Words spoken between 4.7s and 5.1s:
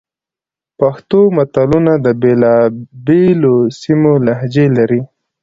لري